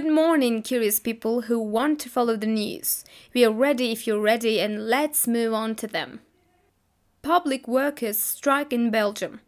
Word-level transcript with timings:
funny 0.00 0.14
morning, 0.14 0.62
curious 0.62 0.98
people 0.98 1.42
who 1.42 1.58
want 1.58 2.00
to 2.00 2.08
follow 2.08 2.34
the 2.34 2.46
news. 2.46 3.04
We 3.34 3.44
are 3.44 3.52
ready 3.52 3.92
if 3.92 4.06
you're 4.06 4.18
ready, 4.18 4.58
and 4.58 4.88
let's 4.88 5.28
move 5.28 5.52
on 5.52 5.74
to 5.74 5.86
them. 5.86 6.20
Public 7.20 7.68
workers 7.68 8.16
strike 8.18 8.72
in 8.72 8.90
Belgium. 8.90 9.42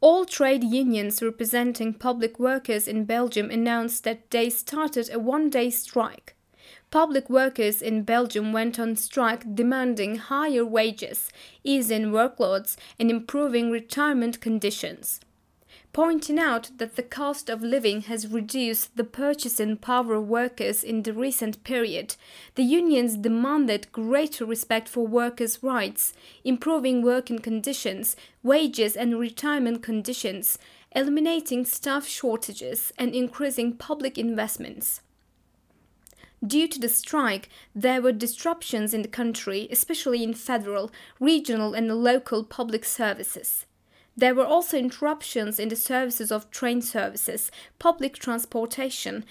All 0.00 0.24
trade 0.24 0.62
unions 0.62 1.20
representing 1.20 1.94
public 1.94 2.38
workers 2.38 2.86
in 2.86 3.06
Belgium 3.06 3.50
announced 3.50 4.04
that 4.04 4.30
they 4.30 4.50
started 4.50 5.10
a 5.12 5.18
one 5.18 5.50
day 5.50 5.70
strike. 5.70 6.36
Public 6.92 7.28
workers 7.28 7.82
in 7.82 8.04
Belgium 8.04 8.52
went 8.52 8.78
on 8.78 8.94
strike 8.94 9.56
demanding 9.56 10.14
higher 10.14 10.64
wages, 10.64 11.28
easing 11.64 12.12
workloads, 12.12 12.76
and 13.00 13.10
improving 13.10 13.72
retirement 13.72 14.40
conditions 14.40 15.18
pointing 15.96 16.38
out 16.38 16.68
that 16.76 16.94
the 16.94 17.02
cost 17.02 17.48
of 17.48 17.62
living 17.62 18.02
has 18.02 18.28
reduced 18.28 18.94
the 18.98 19.02
purchasing 19.02 19.78
power 19.78 20.12
of 20.12 20.28
workers 20.28 20.84
in 20.84 21.02
the 21.04 21.12
recent 21.14 21.64
period, 21.64 22.16
the 22.54 22.62
unions 22.62 23.16
demanded 23.16 23.90
greater 23.92 24.44
respect 24.44 24.90
for 24.90 25.06
workers' 25.06 25.62
rights, 25.62 26.12
improving 26.44 27.00
working 27.00 27.38
conditions, 27.38 28.14
wages, 28.42 28.94
and 28.94 29.18
retirement 29.18 29.82
conditions, 29.82 30.58
eliminating 30.94 31.64
staff 31.64 32.06
shortages, 32.06 32.92
and 32.98 33.14
increasing 33.14 33.72
public 33.72 34.18
investments. 34.18 35.00
Due 36.46 36.68
to 36.68 36.78
the 36.78 36.90
strike, 36.90 37.48
there 37.74 38.02
were 38.02 38.12
disruptions 38.12 38.92
in 38.92 39.00
the 39.00 39.08
country, 39.08 39.66
especially 39.70 40.22
in 40.22 40.34
federal, 40.34 40.90
regional, 41.18 41.72
and 41.72 41.90
local 42.04 42.44
public 42.44 42.84
services. 42.84 43.65
There 44.16 44.34
were 44.34 44.46
also 44.46 44.78
interruptions 44.78 45.58
in 45.58 45.68
the 45.68 45.76
services 45.76 46.32
of 46.32 46.50
train 46.50 46.80
services, 46.80 47.50
public 47.78 48.14
transportation, 48.14 49.24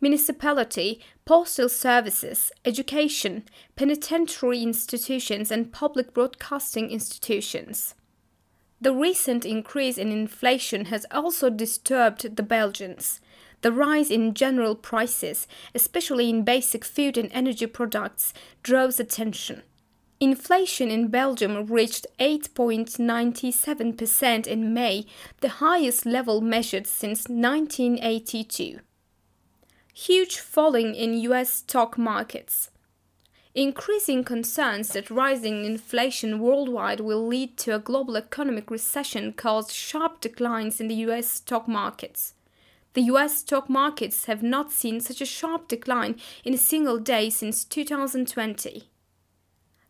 municipality, 0.00 1.00
postal 1.24 1.68
services, 1.68 2.50
education, 2.64 3.44
penitentiary 3.76 4.62
institutions, 4.62 5.50
and 5.50 5.72
public 5.72 6.14
broadcasting 6.14 6.90
institutions. 6.90 7.94
The 8.80 8.92
recent 8.92 9.44
increase 9.44 9.98
in 9.98 10.10
inflation 10.10 10.86
has 10.86 11.04
also 11.10 11.50
disturbed 11.50 12.36
the 12.36 12.42
Belgians. 12.42 13.20
The 13.62 13.72
rise 13.72 14.10
in 14.10 14.34
general 14.34 14.76
prices, 14.76 15.48
especially 15.74 16.30
in 16.30 16.44
basic 16.44 16.84
food 16.84 17.18
and 17.18 17.30
energy 17.32 17.66
products, 17.66 18.32
draws 18.62 19.00
attention. 19.00 19.62
Inflation 20.20 20.90
in 20.90 21.06
Belgium 21.08 21.66
reached 21.66 22.04
8.97% 22.18 24.48
in 24.48 24.74
May, 24.74 25.06
the 25.40 25.48
highest 25.48 26.04
level 26.04 26.40
measured 26.40 26.88
since 26.88 27.28
1982. 27.28 28.80
Huge 29.94 30.38
falling 30.38 30.96
in 30.96 31.20
US 31.20 31.54
stock 31.54 31.96
markets. 31.96 32.72
Increasing 33.54 34.24
concerns 34.24 34.88
that 34.88 35.08
rising 35.08 35.64
inflation 35.64 36.40
worldwide 36.40 36.98
will 36.98 37.24
lead 37.24 37.56
to 37.58 37.76
a 37.76 37.78
global 37.78 38.16
economic 38.16 38.72
recession 38.72 39.32
caused 39.32 39.70
sharp 39.70 40.20
declines 40.20 40.80
in 40.80 40.88
the 40.88 40.96
US 41.06 41.28
stock 41.28 41.68
markets. 41.68 42.34
The 42.94 43.02
US 43.02 43.38
stock 43.38 43.70
markets 43.70 44.24
have 44.24 44.42
not 44.42 44.72
seen 44.72 45.00
such 45.00 45.20
a 45.20 45.26
sharp 45.26 45.68
decline 45.68 46.16
in 46.44 46.54
a 46.54 46.58
single 46.58 46.98
day 46.98 47.30
since 47.30 47.64
2020. 47.64 48.88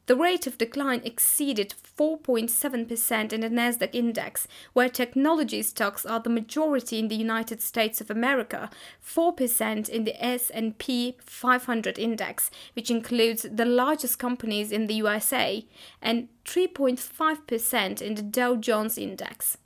The 0.08 0.16
rate 0.16 0.46
of 0.46 0.56
decline 0.56 1.02
exceeded 1.04 1.74
4.7% 1.98 3.32
in 3.34 3.40
the 3.42 3.50
Nasdaq 3.50 3.94
index, 3.94 4.48
where 4.72 4.88
technology 4.88 5.60
stocks 5.60 6.06
are 6.06 6.18
the 6.18 6.30
majority 6.30 6.98
in 6.98 7.08
the 7.08 7.14
United 7.14 7.60
States 7.60 8.00
of 8.00 8.10
America, 8.10 8.70
4% 9.06 9.86
in 9.86 10.04
the 10.04 10.24
S&P 10.24 11.18
500 11.20 11.98
index, 11.98 12.50
which 12.72 12.90
includes 12.90 13.44
the 13.52 13.66
largest 13.66 14.18
companies 14.18 14.72
in 14.72 14.86
the 14.86 14.94
USA, 14.94 15.66
and 16.00 16.28
3.5% 16.46 18.00
in 18.00 18.14
the 18.14 18.22
Dow 18.22 18.56
Jones 18.56 18.96
index. 18.96 19.58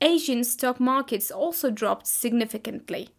Asian 0.00 0.42
stock 0.42 0.80
markets 0.80 1.30
also 1.30 1.70
dropped 1.70 2.08
significantly. 2.08 3.10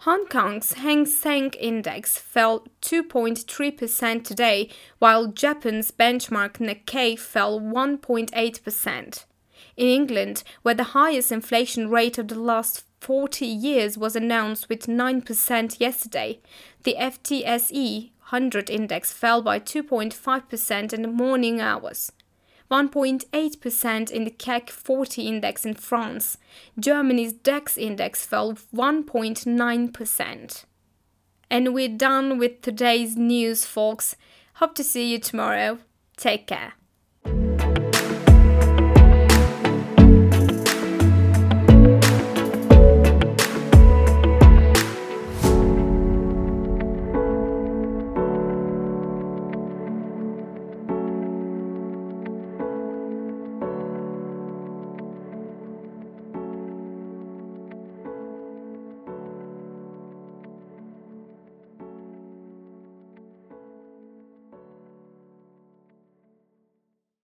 Hong 0.00 0.26
Kong's 0.26 0.74
Hang 0.74 1.04
Seng 1.06 1.50
Index 1.58 2.18
fell 2.18 2.66
2.3% 2.82 4.24
today, 4.24 4.70
while 4.98 5.26
Japan's 5.26 5.90
benchmark 5.90 6.58
Nikkei 6.58 7.18
fell 7.18 7.58
1.8%. 7.60 9.24
In 9.76 9.86
England, 9.88 10.42
where 10.62 10.74
the 10.74 10.92
highest 10.94 11.32
inflation 11.32 11.88
rate 11.90 12.18
of 12.18 12.28
the 12.28 12.38
last 12.38 12.84
40 13.00 13.46
years 13.46 13.98
was 13.98 14.14
announced 14.14 14.68
with 14.68 14.86
9% 14.86 15.80
yesterday, 15.80 16.40
the 16.84 16.94
FTSE 16.98 18.10
100 18.30 18.70
index 18.70 19.12
fell 19.12 19.42
by 19.42 19.58
2.5% 19.58 20.92
in 20.92 21.02
the 21.02 21.08
morning 21.08 21.60
hours. 21.60 22.12
1.8% 22.70 24.10
in 24.10 24.24
the 24.24 24.30
CAC 24.30 24.70
40 24.70 25.22
index 25.22 25.64
in 25.64 25.74
France. 25.74 26.38
Germany's 26.78 27.32
DAX 27.32 27.76
index 27.78 28.26
fell 28.26 28.54
1.9%. 28.74 30.64
And 31.48 31.74
we're 31.74 31.88
done 31.88 32.38
with 32.38 32.62
today's 32.62 33.16
news, 33.16 33.64
folks. 33.64 34.16
Hope 34.54 34.74
to 34.74 34.84
see 34.84 35.12
you 35.12 35.18
tomorrow. 35.18 35.78
Take 36.16 36.46
care. 36.46 36.74